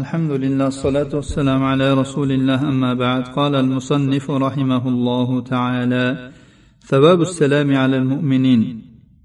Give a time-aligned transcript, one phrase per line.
[0.00, 6.30] الحمد لله الصلاة والسلام على رسول الله أما بعد قال المصنف رحمه الله تعالى
[6.86, 8.82] ثواب السلام على المؤمنين.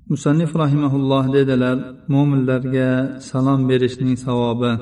[0.09, 1.77] مصنف رحمه الله dedilar
[2.09, 4.77] mo'minlarga salom berishning savobi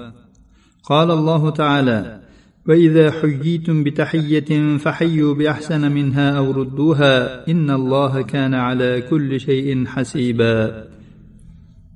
[0.84, 2.20] قال الله تعالى
[2.68, 10.84] وإذا حييتم بتحية فحيوا بأحسن منها أو ردوها إن الله كان على كل شيء حسيبا.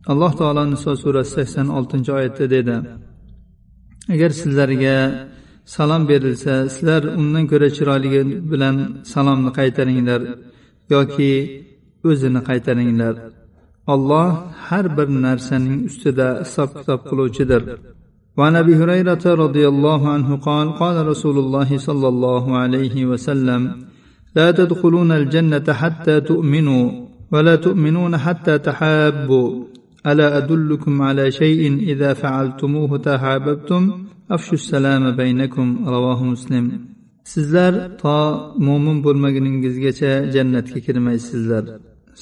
[0.10, 3.09] الله تعالى نساء سورة 86 oyatda dedi
[4.15, 4.97] agar sizlarga
[5.75, 8.23] salom berilsa sizlar undan ko'ra chiroyligi
[8.53, 8.77] bilan
[9.13, 10.21] salomni qaytaringlar
[10.95, 11.33] yoki
[12.09, 13.15] o'zini qaytaringlar
[13.93, 14.29] olloh
[14.67, 17.63] har bir narsaning ustida hisob kitob qiluvchidir
[18.39, 23.63] وعن ابي هريره رضي الله عنه قال قال رسول الله صلى الله عليه وسلم
[24.39, 26.85] لا تدخلون الجنه حتى تؤمنوا
[27.33, 29.49] ولا تؤمنون حتى تحابوا
[30.11, 31.61] الا ادلكم على شيء
[31.93, 33.83] اذا فعلتموه تحاببتم
[34.31, 36.67] افشوا السلام بينكم رواه مسلم
[37.33, 38.17] sizlar to
[38.67, 41.65] mo'min bo'lmaguningizgacha jannatga kirmaysizlar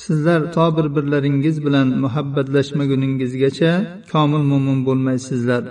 [0.05, 3.73] sizlar to bir birlaringiz bilan muhabbatlashmaguningizgacha
[4.13, 5.63] komil mo'min bo'lmaysizlar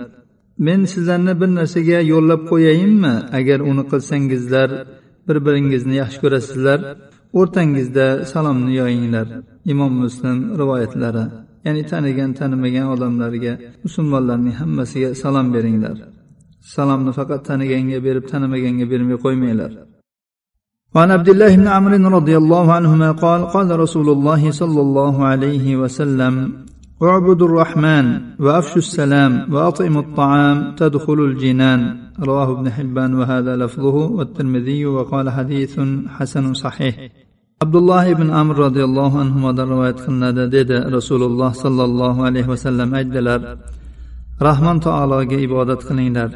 [0.66, 4.68] men sizlarni bir narsaga yo'llab qo'yayinmi agar uni qilsangizlar
[5.28, 6.78] bir biringizni yaxshi ko'rasizlar
[7.38, 9.26] o'rtangizda salomni yoyinglar
[9.72, 11.24] imom muslim rivoyatlari
[11.66, 13.52] ya'ni tanigan tanimagan odamlarga
[13.84, 15.96] musulmonlarning hammasiga salom beringlar
[16.74, 19.72] salomni faqat taniganga berib tanimaganga bermay qo'ymanglar
[20.94, 25.66] وعن عبد الله بن عمرو رضي الله عنهما قال قال رسول الله صلى الله عليه
[25.76, 26.34] وسلم
[27.02, 28.06] اعبدوا الرحمن
[28.40, 31.80] وافشوا السلام واطعموا الطعام تدخلوا الجنان
[32.20, 36.94] رواه ابن حبان وهذا لفظه والترمذي وقال حديث حسن صحيح
[37.63, 43.39] abdulloh ibn amr roziyallohu anhudan rivoyat qilinadi dedi rasululloh sollallohu alayhi vasallam aytdilar
[44.47, 46.29] rahmon taologa ibodat qilinglar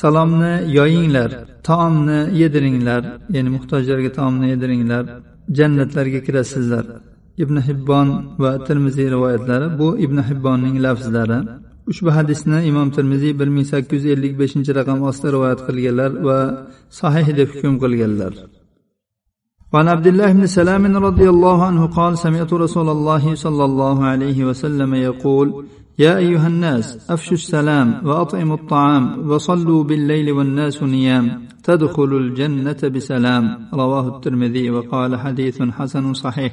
[0.00, 1.30] salomni yoyinglar
[1.68, 3.02] taomni yediringlar
[3.34, 5.04] ya'ni muhtojlarga taomni yediringlar
[5.58, 6.84] jannatlarga kirasizlar.
[7.42, 8.08] Ibn hibbon
[8.42, 11.38] va termiziy rivoyatlari bu ibn hibbonning lafzlari.
[11.90, 16.38] Ushbu hadisni imom termiziy bir ming sakkiz yuz ellik beshinchi raqam ostida rivoyat qilganlar va
[17.00, 18.32] sahih deb hukm qilganlar.
[19.72, 24.44] وعن عبد الله بن سلام رضي الله عنه قال سمعت رسول الله صلى الله عليه
[24.44, 25.66] وسلم يقول
[25.98, 33.68] يا أيها الناس أفشوا السلام وأطعموا الطعام وصلوا بالليل والناس نيام تدخل الجنة بسلام.
[33.74, 36.52] رواه الترمذي وقال حديث حسن صحيح.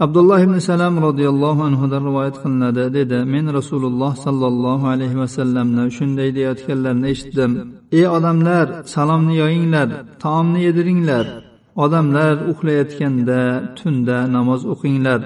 [0.00, 4.46] عبد الله بن سلام رضي الله عنه در رواية قلنا دادة من رسول الله صلى
[4.46, 11.06] الله عليه وسلم نوشن ديدي أتكلم نشتدم إي أدم لار سلام نيوين لار طعام نيدرين
[11.06, 11.51] لار
[11.83, 13.41] odamlar uxlayotganda
[13.77, 15.21] tunda namoz o'qinglar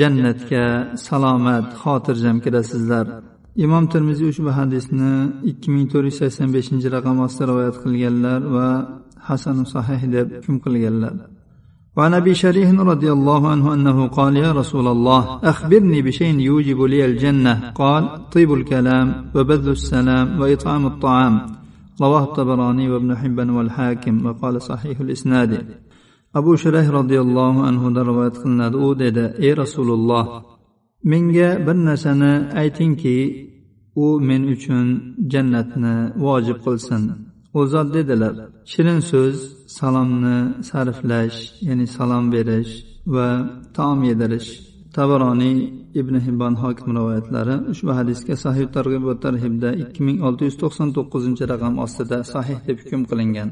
[0.00, 0.64] jannatga
[1.06, 3.06] salomat xotirjam kirasizlar
[3.64, 5.12] imom termiziy ushbu hadisni
[5.50, 8.68] ikki ming to'rt yuz sakson beshinchi raqam ostida rivoyat qilganlar va
[9.28, 11.16] hasanu sahih deb hukm qilganlar
[11.96, 15.22] وعن ابي شريح رضي الله عنه انه قال يا رسول الله
[15.52, 18.02] اخبرني بشيء يوجب لي الجنه قال
[18.34, 21.34] طيب الكلام وبذل السلام واطعام الطعام
[22.00, 25.52] رواه الطبراني وابن حبان والحاكم وقال صحيح الاسناد
[26.38, 30.24] abu shurayh roziyallohu anhudan rivoyat qilinadi u dedi ey rasululloh
[31.10, 33.18] menga bir narsani aytingki
[34.04, 34.86] u men uchun
[35.32, 35.94] jannatni
[36.24, 37.02] vojib qilsin
[37.58, 38.34] u zot dedilar
[38.72, 39.36] shirin so'z
[39.78, 42.72] salomni sarflash ya'ni salom berish
[43.14, 43.28] va
[43.76, 44.50] taom yedirish
[44.96, 45.58] tabaroniy
[46.00, 50.88] ibn hibbon hokim rivoyatlari ushbu hadisga sahih targ'ib va tarhibda ikki ming olti yuz to'qson
[50.96, 53.50] to'qqizinchi raqam ostida sahih deb hukm qilingan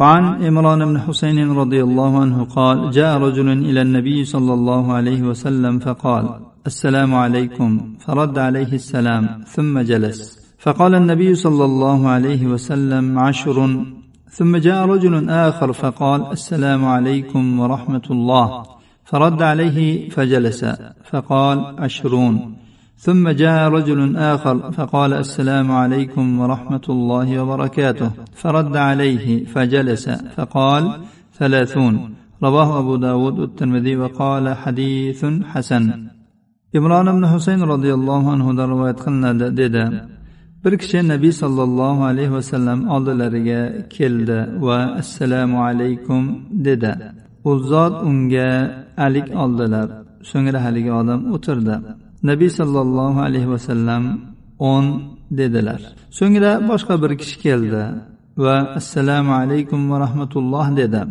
[0.00, 5.20] وعن عمران بن حسين رضي الله عنه قال جاء رجل الى النبي صلى الله عليه
[5.30, 6.24] وسلم فقال
[6.66, 7.70] السلام عليكم
[8.04, 9.24] فرد عليه السلام
[9.54, 10.18] ثم جلس
[10.64, 13.56] فقال النبي صلى الله عليه وسلم عشر
[14.36, 18.46] ثم جاء رجل اخر فقال السلام عليكم ورحمه الله
[19.09, 20.65] فرد عليه فجلس
[21.09, 22.35] فقال عشرون
[23.05, 28.11] ثم جاء رجل آخر فقال السلام عليكم ورحمة الله وبركاته
[28.41, 30.83] فرد عليه فجلس فقال
[31.39, 31.93] ثلاثون
[32.43, 36.07] رواه أبو داود الترمذي وقال حديث حسن
[36.77, 39.83] imron ibn husayn roziyallohu anhudan rivoyat qilinadi dedi
[40.63, 43.61] bir kishi nabiy sollallohu alayhi vasallam oldilariga
[43.95, 46.21] keldi va assalomu alaykum
[46.67, 46.91] dedi
[47.49, 48.49] u zot unga
[49.05, 49.87] alik oldilar.
[50.29, 51.75] So'ngra haligi odam o'tirdi.
[52.29, 54.03] Nabiy sollallohu alayhi vasallam
[54.71, 54.85] o'n
[55.39, 55.81] dedilar.
[56.19, 57.83] So'ngra boshqa bir kishi keldi
[58.43, 61.01] va assalomu alaykum va rahmatulloh dedi.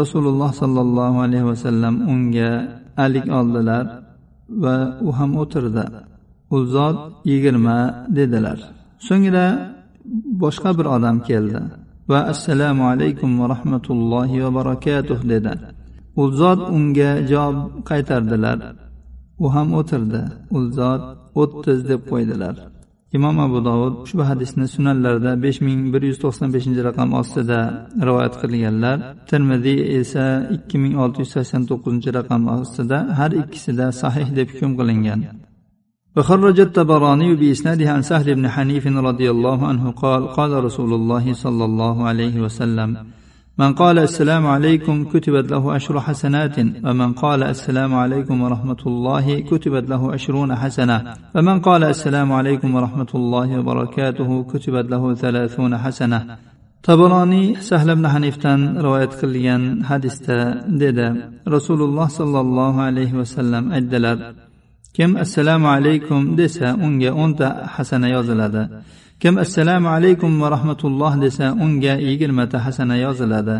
[0.00, 2.50] Rasululloh sollallohu alayhi vasallam unga
[3.04, 3.84] alik oldilar
[4.62, 5.84] va u ham o'tirdi.
[6.54, 6.98] U zot
[7.30, 7.78] yigirma
[8.18, 8.58] dedilar.
[9.08, 9.46] So'ngra
[10.42, 11.60] boshqa bir odam keldi.
[12.10, 15.52] Va assalomu alaykum va rahmatullohi va barakatuh dedi
[16.20, 17.58] u zot unga javob
[17.90, 18.58] qaytardilar.
[19.44, 20.22] U ham o'tirdi.
[20.56, 21.02] U zot
[21.42, 22.54] o'ttiz deb qo'ydilar.
[23.16, 27.58] Imom abu dovud ushbu hadisni sunanlarida besh ming bir yuz to'qson beshinchi raqam ostida
[28.06, 28.96] rivoyat qilganlar.
[29.30, 30.24] Termiziy esa
[30.56, 35.20] ikki ming olti yuz sakson to'qqizinchi raqam ostida har ikkisida sahih deb hukm qilingan.
[36.20, 41.64] وخرج الطبراني بإسناده عن سهل بن حنيف رضي الله عنه قال قال رسول الله صلى
[41.64, 42.88] الله عليه وسلم
[43.58, 46.56] من قال السلام عليكم كتبت له عشر حسنات
[46.86, 50.98] ومن قال السلام عليكم ورحمة الله كتبت له عشرون حسنة
[51.34, 56.20] ومن قال السلام عليكم ورحمة الله وبركاته كتبت له ثلاثون حسنة.
[56.88, 60.38] tabaroniy sahla ibn hanifdan rivoyat qilgan hadisda
[60.82, 61.08] dedi
[61.54, 64.16] rasululloh sollallohu alayhi vasallam aytdilar
[64.96, 68.62] kim assalomu alaykum desa unga o'nta hasana yoziladi.
[69.22, 73.56] Kim assalomu alaykum va rahmatulloh desa unga yigirmata hasana yoziladi.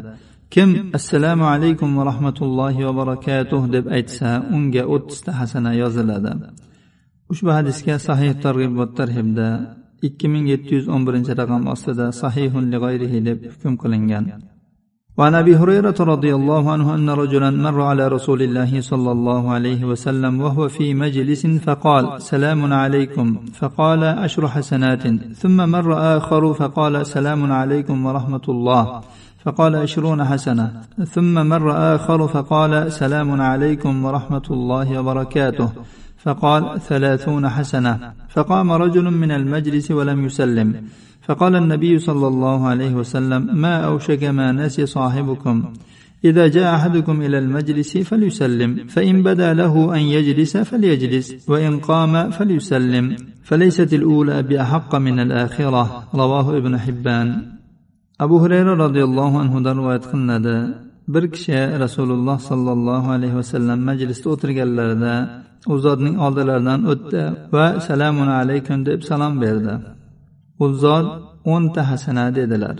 [0.54, 6.32] Kim assalomu alaykum va rahmatullohi va barakatuh deb aytsa unga o'ttizta hasana yoziladi.
[7.32, 9.48] Ushbu hadisga sahih targ'ib va tarhibda
[10.06, 12.64] ikki ming yetti yuz o'n birinchi raqam ostida sahihun
[13.28, 14.24] deb hukm qilingan.
[15.20, 19.84] وعن أبي هريرة رضي الله عنه أن رجلا مر على رسول الله صلى الله عليه
[19.84, 25.02] وسلم وهو في مجلس فقال سلام عليكم فقال عشر حسنات
[25.42, 29.00] ثم مر آخر فقال سلام عليكم ورحمة الله
[29.44, 30.72] فقال عشرون حسنة
[31.14, 35.68] ثم مر آخر فقال سلام عليكم ورحمة الله وبركاته.
[36.24, 38.12] فقال ثلاثون حسنة.
[38.28, 40.74] فقام رجل من المجلس ولم يسلم.
[41.22, 45.64] فقال النبي صلى الله عليه وسلم ما أوشك ما نسي صاحبكم.
[46.24, 48.86] إذا جاء أحدكم إلى المجلس فليسلم.
[48.86, 51.48] فإن بدا له أن يجلس فليجلس.
[51.48, 53.16] وإن قام فليسلم.
[53.42, 56.04] فليست الأولى بأحق من الآخرة.
[56.14, 57.42] رواه ابن حبان.
[58.20, 65.39] أبو هريرة رضي الله عنه رواية قلنada bir kishi rasululloh sollallohu alayhi vasallam majlisda o'tirganlarida
[65.72, 67.22] u zotning oldilaridan o'tdi
[67.54, 69.74] va salamun alaykum deb salom berdi.
[70.62, 71.06] U zot
[71.52, 72.76] o'nta hasana dedilar.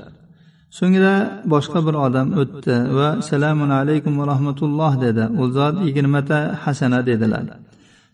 [0.78, 1.14] So'ngra
[1.52, 5.24] boshqa bir odam o'tdi va assalomu alaykum va rahmatulloh dedi.
[5.40, 7.46] U zot yigirmata hasana dedilar.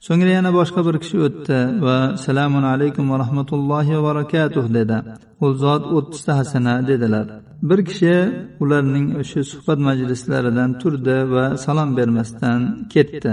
[0.07, 4.99] So'ngra yana boshqa bir kishi o'tdi va assalomu alaykum va rahmatullohi va barakatuh dedi.
[5.45, 7.27] U zot o'ttizta hasana dedilar.
[7.63, 8.17] Bir kishi
[8.61, 12.61] ularning o'sha suhbat majlislaridan turdi va salom bermasdan
[12.95, 13.33] ketdi.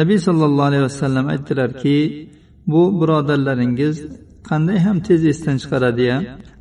[0.00, 1.96] Nabiy sollallohu alayhi vasallam aytdilarki
[2.72, 3.96] bu birodarlaringiz
[4.48, 6.16] qanday ham tez esdan chiqaradiya?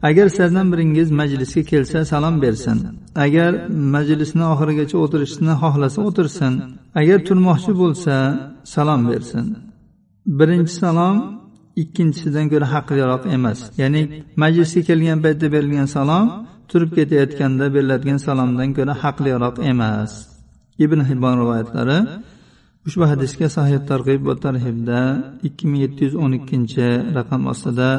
[0.10, 2.78] Agar sizlardan biringiz majlisga kelsa salom bersin.
[3.26, 3.52] Agar
[3.96, 6.54] majlisni oxirigacha o'tirishni xohlasa o'tirsin.
[7.00, 8.16] Agar turmoqchi bo'lsa
[8.74, 9.46] salom bersin.
[10.40, 11.16] Birinchi salom
[11.84, 13.60] ikkinchisidan ko'ra haqliroq emas.
[13.82, 14.02] Ya'ni
[14.44, 16.26] majlisga kelgan paytda berilgan salom
[16.72, 20.12] turib ketayotganda beriladigan salomdan ko'ra haqliroq emas.
[20.86, 22.00] Ibn hibbon rivoyatlari
[22.88, 25.00] ushbu hadisga sahih targ'ib va tarhibda
[25.48, 26.88] ikki ming yetti yuz o'n ikkinchi
[27.18, 27.90] raqam ostida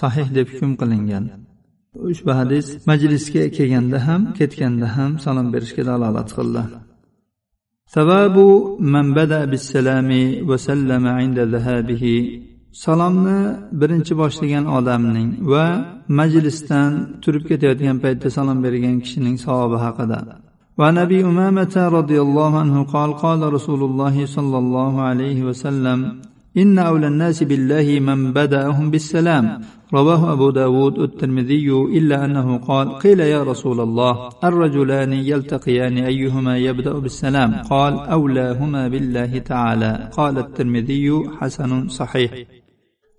[0.00, 1.24] sahih deb hukm qilingan.
[2.12, 6.64] Ushbu hadis majlisga kelganda ham ketganda ham salom berishga dalolat qildi.
[7.96, 8.36] ثواب
[8.92, 10.10] man bada بالسلام
[10.48, 11.44] وسلم sallama inda
[12.83, 13.39] salomni
[13.79, 15.65] birinchi boshlagan odamning va
[16.19, 16.91] majlisdan
[17.23, 20.19] turib ketayotgan paytda salom bergan kishining savobi haqida
[20.79, 25.99] وعن ابي امامه رضي الله عنه قال قال رسول الله صلى الله عليه وسلم
[26.57, 29.61] إن أولى الناس بالله من بدأهم بالسلام
[29.93, 36.93] رواه أبو داود الترمذي إلا أنه قال قيل يا رسول الله الرجلان يلتقيان أيهما يبدأ
[36.99, 42.31] بالسلام قال أولاهما بالله تعالى قال الترمذي حسن صحيح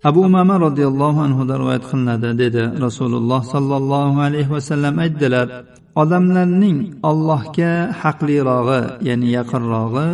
[0.08, 5.46] abu umama roziyallohu anhudan rivoyat qilinadi dedi rasululloh sollallohu alayhi vasallam aytdilar
[6.02, 6.78] odamlarning
[7.10, 10.08] allohga haqlirog'i ya'ni yaqinrog'i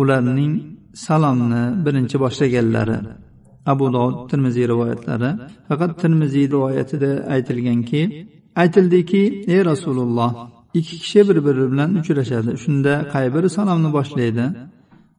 [0.00, 0.52] ularning
[1.06, 2.98] salomni birinchi boshlaganlari.
[3.72, 5.30] Abu dovud termiziy rivoyatlari.
[5.68, 8.02] Faqat termiziy rivoyatida aytilganki
[8.62, 9.22] aytildiki
[9.54, 10.30] ey rasululloh
[10.78, 12.50] ikki kishi bir biri bilan uchrashadi.
[12.64, 14.44] Shunda qay biri salomni boshlaydi?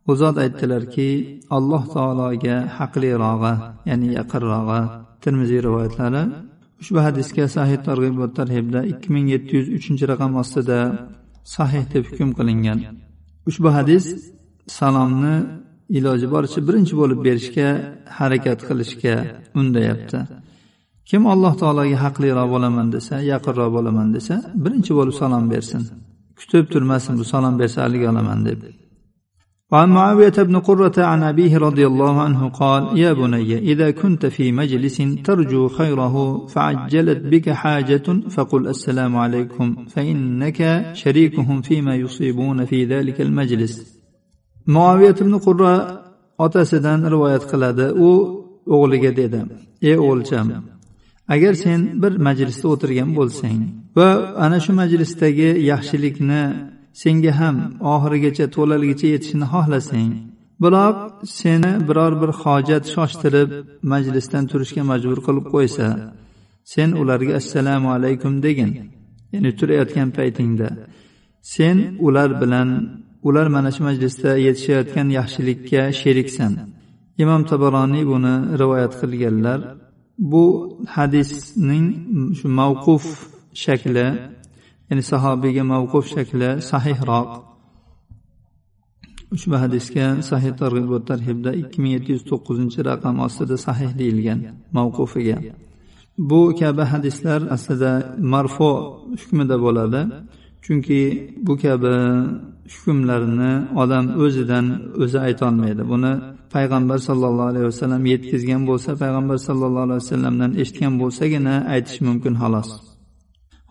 [0.09, 1.09] U zot aytdilarki
[1.57, 3.53] alloh taologa haqlirog'i
[3.89, 4.81] ya'ni yaqinrog'i
[5.23, 6.23] termiziy rivoyatlari
[6.81, 10.79] ushbu hadisga sahih targ'ib va tarhibda ikki ming yetti yuz uchinchi raqam ostida
[11.55, 12.79] sahih deb hukm qilingan.
[13.49, 14.05] Ushbu hadis
[14.79, 15.35] salomni
[15.97, 17.67] iloji boricha birinchi bo'lib berishga
[18.17, 19.15] harakat qilishga
[19.59, 20.19] undayapti.
[21.09, 25.81] Kim alloh taologa haqliroq bo'laman desa yaqinroq bo'laman desa birinchi bo'lib salom bersin.
[26.39, 28.59] Kutib turmasin bu salom bersa haligi olaman deb.
[29.72, 34.52] وعن معاوية بن قرة عن أبيه رضي الله عنه قال يا بني إذا كنت في
[34.52, 43.20] مجلس ترجو خيره فعجلت بك حاجة فقل السلام عليكم فإنك شريكهم فيما يصيبون في ذلك
[43.20, 43.74] المجلس
[44.66, 46.04] معاوية بن قرة
[46.38, 48.10] otasidan rivoyat qiladi u
[48.74, 49.40] o'g'liga dedi
[49.88, 50.46] ey o'g'ilcham
[51.34, 53.60] agar sen bir majlisda o'tirgan bo'lsang
[53.98, 54.08] va
[54.44, 56.42] ana shu majlisdagi yaxshilikni
[57.01, 57.55] senga ham
[57.93, 60.11] oxirigacha to'laligicha yetishini xohlasang.
[60.63, 60.97] Biroq
[61.39, 63.49] seni biror bir hojat shoshtirib
[63.91, 65.87] majlisdan turishga majbur qilib qo'ysa
[66.73, 68.71] sen ularga assalomu alaykum degin.
[69.33, 70.69] Ya'ni turayotgan paytingda.
[71.53, 71.77] Sen
[72.07, 72.69] ular bilan
[73.27, 76.53] ular mana shu majlisda yetishayotgan yaxshilikka sheriksan.
[77.23, 79.59] Imom tabaroniy buni rivoyat qilganlar
[80.31, 80.45] bu
[80.95, 81.85] hadisning
[82.39, 83.05] shu mavquf
[83.63, 84.07] shakli
[84.89, 87.29] ya'ni sahobiyga mavquf shakli sahihroq.
[89.35, 94.39] Ushbu hadisga sahih targ'ib va tarhibda ikki ming yetti yuz to'qqizinchi raqam ostida sahih deyilgan
[94.77, 95.37] mavqufiga.
[96.29, 97.91] Bu kabi hadislar aslida
[98.33, 98.71] marfo
[99.21, 100.01] hukmida bo'ladi
[100.65, 100.99] chunki
[101.47, 101.93] bu kabi
[102.73, 104.65] hukmlarni odam o'zidan
[105.03, 105.83] o'zi aytolmaydi.
[105.91, 106.11] Buni
[106.55, 112.69] payg'ambar sollallohu alayhi vasallam yetkazgan bo'lsa payg'ambar sollallohu alayhi vasallamdan eshitgan bo'lsagina aytish mumkin xolos.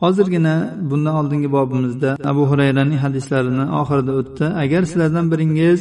[0.03, 0.55] Hozirgina
[0.91, 4.45] bundan oldingi bobimizda abu hurayraning hadislarini oxirida o'tdi.
[4.65, 5.81] Agar sizlardan biringiz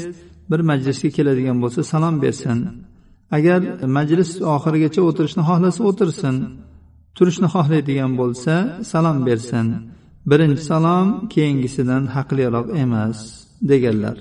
[0.51, 2.57] bir majlisga keladigan bo'lsa salom bersin.
[3.37, 3.59] Agar
[3.97, 6.35] majlis oxirigacha o'tirishni xohlasa o'tirsin.
[7.17, 8.53] Turishni xohlaydigan bo'lsa
[8.91, 9.67] salom bersin.
[10.31, 13.17] Birinchi salom keyingisidan haqliroq emas
[13.71, 14.17] deganlar.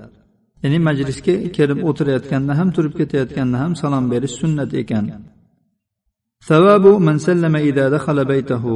[0.62, 5.04] Ya'ni majlisga kelib o'tirayotganda ham turib ketayotganda ham salom berish sunnat ekan.
[6.49, 8.73] savabu man sallama ida dakhala baytahu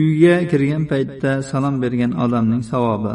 [0.00, 3.14] uyga kirgan paytda salom bergan odamning savobi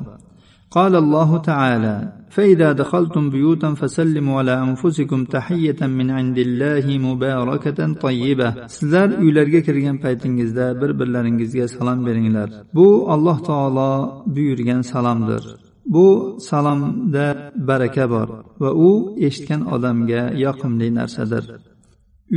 [0.77, 1.95] قال الله تعالى
[2.29, 9.97] فإذا دخلتم بيوتا فسلموا على أنفسكم تحية من عند الله مباركة طيبة sizlar uylarga kirgan
[9.97, 15.43] paytingizda bir birlaringizga salom beringlar bu alloh taolo buyurgan salomdir
[15.85, 18.27] bu salomda baraka bor
[18.61, 18.89] va u
[19.27, 21.43] eshitgan odamga yoqimli narsadir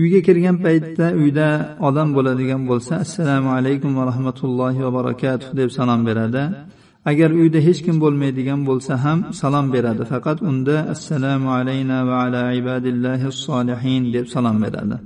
[0.00, 1.48] uyga kirgan paytda uyda
[1.88, 6.44] odam bo'ladigan bo'lsa assalomu alaykum va rahmatullohi va barakatuh deb salom beradi
[7.10, 12.42] agar uyda hech kim bo'lmaydigan bo'lsa ham salom beradi faqat unda assalomu alayna va ala
[12.60, 14.98] ibadillahi solihin deb salom beradi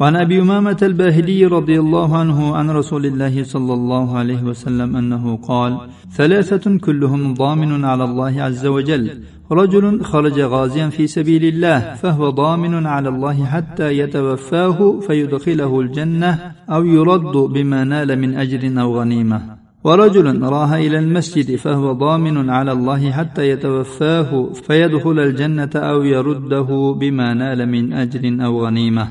[0.00, 5.24] وعن ابي امامه الباهلي رضي الله عنه عن رسول الله صلى الله عليه وسلم انه
[5.36, 5.72] قال
[6.18, 9.04] ثلاثه كلهم ضامن على الله عز وجل
[9.51, 16.85] رجل خرج غازيا في سبيل الله فهو ضامن على الله حتى يتوفاه فيدخله الجنة أو
[16.85, 19.41] يرد بما نال من أجر أو غنيمة.
[19.83, 27.33] ورجل راه إلى المسجد فهو ضامن على الله حتى يتوفاه فيدخل الجنة أو يرده بما
[27.33, 29.07] نال من أجر أو غنيمة.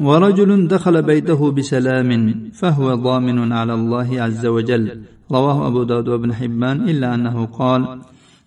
[0.00, 5.00] ورجل دخل بيته بسلام فهو ضامن على الله عز وجل.
[5.32, 8.00] رواه أبو داود وابن حبان إلا أنه قال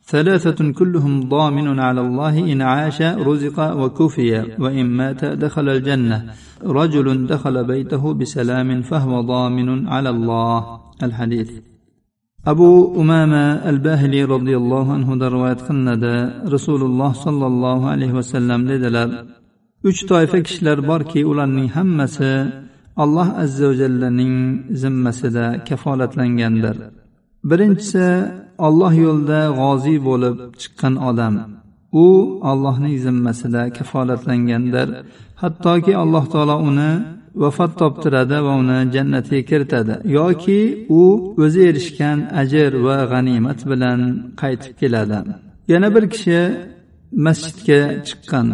[0.07, 6.19] ثلاثة كلهم ضامن على الله إن عاش رزق وكفي وإن مات دخل الجنة
[6.65, 11.51] رجل دخل بيته بسلام فهو ضامن على الله الحديث
[12.47, 19.27] أبو أمامة الباهلي رضي الله عنه دروات قلنا رسول الله صلى الله عليه وسلم لدلال
[19.89, 22.33] uch toifa kishilar borki ularning hammasi
[23.03, 24.35] alloh azza va jallaning
[24.83, 26.77] zimmasida kafolatlangandir
[27.51, 28.07] birinchisi
[28.66, 31.36] olloh yo'lida g'oziy bo'lib chiqqan odam
[31.92, 32.06] u
[32.52, 34.88] ollohning zimmasida kafolatlangandir.
[35.42, 36.92] Hattoki alloh taolo uni
[37.42, 39.94] vafot toptiradi va uni jannatga kiritadi.
[40.18, 40.60] Yoki
[41.02, 41.04] u
[41.44, 44.00] o'zi erishgan ajr va g'animat bilan
[44.42, 45.18] qaytib keladi.
[45.72, 46.40] Yana bir kishi
[47.26, 48.48] masjidga chiqqan.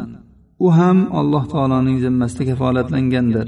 [0.65, 3.47] U ham alloh taoloning zimmasida kafolatlangandir.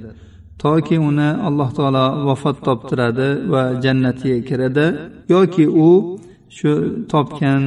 [0.63, 4.85] Toki uni alloh taolo vafot toptiradi va jannatga kiradi.
[5.33, 5.89] Yoki u
[6.57, 6.71] shu
[7.11, 7.61] topgan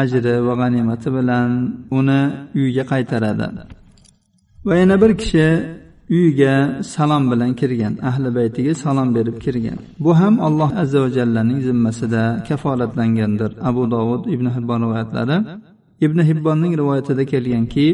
[0.00, 1.48] ajri va g'animati bilan
[1.98, 2.20] uni
[2.58, 3.46] uyiga qaytaradi.
[4.66, 5.46] Va yana bir kishi
[6.16, 6.54] uyiga
[6.94, 9.78] salom bilan kirgan ahli baytiga salom berib kirgan.
[10.04, 13.50] Bu ham alloh azza va jallaning zimmasida kafolatlangandir.
[13.68, 15.38] Abu dovud ibn hibbon rivoyatlari
[16.06, 17.86] ibn hibbonning rivoyatida kelganki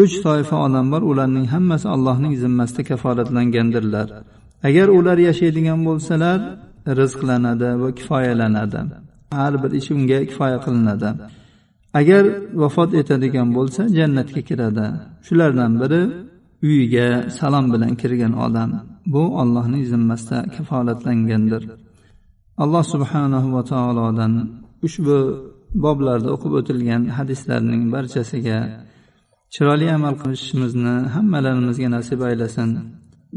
[0.00, 4.08] uch toifa odam bor ularning hammasi allohning zimmasida kafolatlangandirlar.
[4.68, 6.38] Agar ular yashaydigan bo'lsalar
[7.00, 8.80] rizqlanadi va kifoyalanadi.
[9.30, 11.10] Har bir ish unga kifoya qilinadi.
[12.00, 12.24] Agar
[12.62, 14.86] vafot etadigan bo'lsa jannatga kiradi.
[15.26, 16.00] Shulardan biri
[16.66, 17.06] uyiga
[17.38, 18.70] salom bilan kirgan odam.
[19.12, 21.62] Bu allohning zimmasida kafolatlangandir.
[22.62, 24.32] Alloh subhanahu va taolodan
[24.86, 25.16] ushbu
[25.84, 28.58] boblarda o'qib o'tilgan hadislarning barchasiga
[29.54, 32.70] chiroyli amal qilishimizni hammalarimizga nasib aylasin.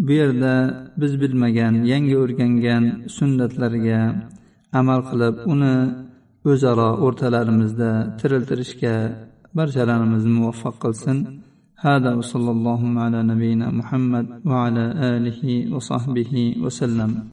[0.05, 0.53] Bu yerda
[1.01, 2.83] biz bilmagan yangi o'rgangan
[3.17, 4.01] sunnatlarga
[4.80, 5.74] amal qilib uni
[6.50, 7.90] o'zaro o'rtalarimizda
[8.20, 8.94] tiriltirishga
[9.56, 11.18] barchalarimizni muvaffaq qilsin
[11.88, 14.84] هذا وصلى الله على نبينا محمد وعلى
[15.16, 17.28] آله وصحبه وسلم